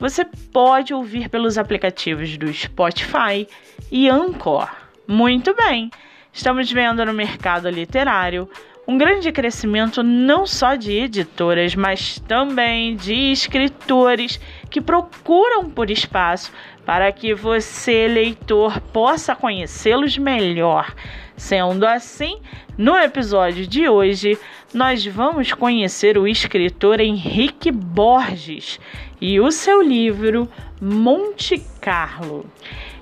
[0.00, 3.46] você pode ouvir pelos aplicativos do Spotify
[3.92, 4.68] e Anchor.
[5.06, 5.90] Muito bem,
[6.32, 8.48] estamos vendo no mercado literário
[8.90, 16.52] um grande crescimento não só de editoras, mas também de escritores que procuram por espaço
[16.84, 20.92] para que você, leitor, possa conhecê-los melhor.
[21.36, 22.40] Sendo assim,
[22.76, 24.36] no episódio de hoje,
[24.74, 28.80] nós vamos conhecer o escritor Henrique Borges
[29.20, 30.48] e o seu livro
[30.80, 32.46] Monte Carlo.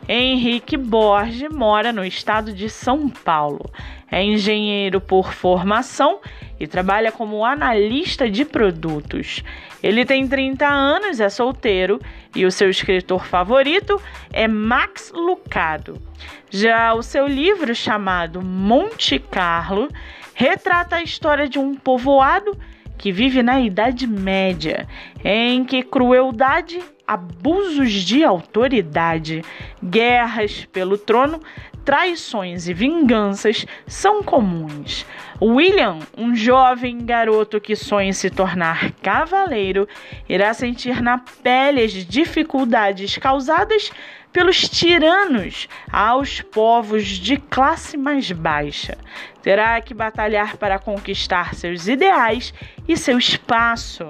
[0.09, 3.71] Henrique Borges mora no estado de São Paulo.
[4.11, 6.19] É engenheiro por formação
[6.59, 9.45] e trabalha como analista de produtos.
[9.81, 12.01] Ele tem 30 anos, é solteiro
[12.35, 14.01] e o seu escritor favorito
[14.33, 16.03] é Max Lucado.
[16.51, 19.89] Já o seu livro chamado Monte Carlo
[20.35, 22.59] retrata a história de um povoado
[22.99, 24.87] que vive na Idade Média,
[25.25, 29.43] em que crueldade, abusos de autoridade,
[29.83, 31.41] guerras pelo trono
[31.89, 35.07] traições e vinganças são comuns.
[35.41, 39.89] William, um jovem garoto que sonha se tornar cavaleiro,
[40.29, 43.91] irá sentir na pele as dificuldades causadas
[44.39, 48.97] pelos tiranos aos povos de classe mais baixa.
[49.43, 52.55] Terá que batalhar para conquistar seus ideais
[52.87, 54.07] e seu espaço.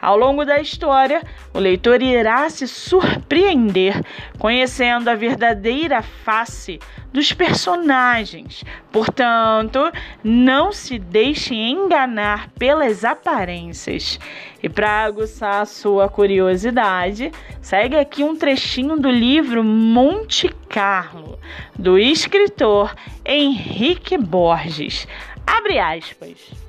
[0.00, 4.02] Ao longo da história, o leitor irá se surpreender
[4.38, 6.80] conhecendo a verdadeira face
[7.12, 8.64] dos personagens.
[8.90, 9.92] Portanto,
[10.24, 14.18] não se deixe enganar pelas aparências.
[14.62, 21.38] E para aguçar a sua curiosidade, segue aqui um trechinho do livro Monte Carlo,
[21.78, 22.94] do escritor
[23.24, 25.06] Henrique Borges.
[25.46, 26.59] Abre aspas.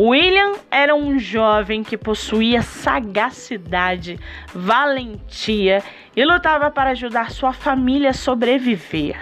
[0.00, 4.16] William era um jovem que possuía sagacidade,
[4.54, 5.82] valentia
[6.14, 9.16] e lutava para ajudar sua família a sobreviver.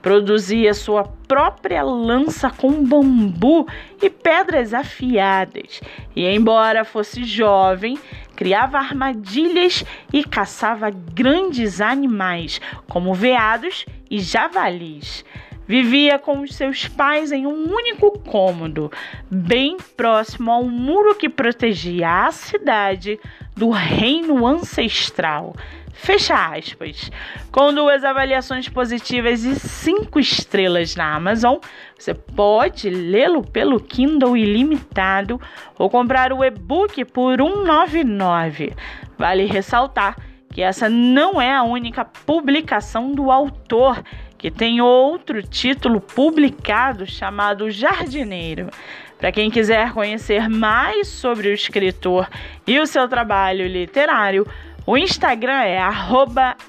[0.00, 3.66] Produzia sua própria lança com bambu
[4.00, 5.80] e pedras afiadas,
[6.14, 7.98] e, embora fosse jovem,
[8.36, 15.24] criava armadilhas e caçava grandes animais, como veados e javalis.
[15.70, 18.90] Vivia com os seus pais em um único cômodo,
[19.30, 23.20] bem próximo ao muro que protegia a cidade
[23.56, 25.54] do reino ancestral.
[25.92, 27.12] Fecha aspas.
[27.52, 31.58] Com duas avaliações positivas e cinco estrelas na Amazon,
[31.96, 35.40] você pode lê-lo pelo Kindle ilimitado
[35.78, 38.72] ou comprar o e-book por R$ 1,99.
[39.16, 40.16] Vale ressaltar
[40.52, 44.02] que essa não é a única publicação do autor
[44.40, 48.70] que tem outro título publicado chamado Jardineiro.
[49.18, 52.26] Para quem quiser conhecer mais sobre o escritor
[52.66, 54.46] e o seu trabalho literário,
[54.86, 55.78] o Instagram é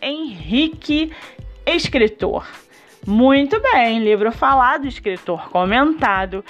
[0.02, 2.46] @henriqueescritor.
[3.08, 6.44] Muito bem, livro falado, escritor comentado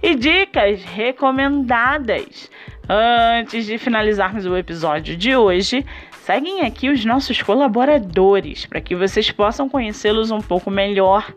[0.00, 2.48] e dicas recomendadas.
[2.88, 5.84] Antes de finalizarmos o episódio de hoje,
[6.28, 11.32] seguem aqui os nossos colaboradores para que vocês possam conhecê-los um pouco melhor.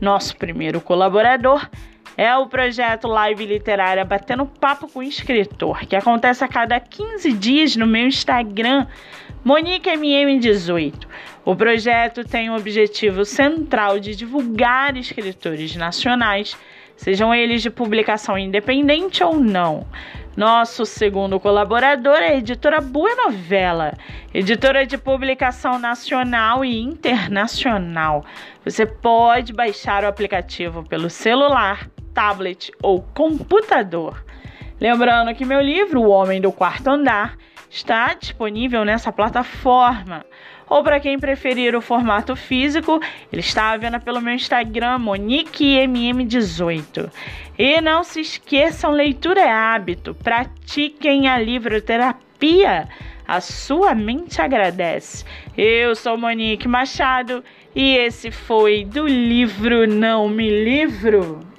[0.00, 1.68] Nosso primeiro colaborador
[2.16, 7.30] é o projeto Live Literária Batendo Papo com o Escritor, que acontece a cada 15
[7.34, 8.86] dias no meu Instagram,
[9.44, 11.06] MoniqueMM18.
[11.44, 16.56] O projeto tem o objetivo central de divulgar escritores nacionais,
[16.96, 19.86] sejam eles de publicação independente ou não
[20.36, 23.92] nosso segundo colaborador é a editora Boa Novela,
[24.32, 28.24] editora de publicação nacional e internacional.
[28.64, 34.24] Você pode baixar o aplicativo pelo celular, tablet ou computador.
[34.80, 37.36] Lembrando que meu livro, O Homem do Quarto Andar,
[37.72, 40.22] está disponível nessa plataforma
[40.72, 42.98] ou para quem preferir o formato físico,
[43.30, 47.12] ele está à venda pelo meu Instagram, MoniqueMM18.
[47.58, 50.14] E não se esqueçam, leitura é hábito.
[50.14, 52.88] Pratiquem a livroterapia.
[53.28, 55.26] A sua mente agradece.
[55.56, 61.51] Eu sou Monique Machado e esse foi do livro Não Me Livro.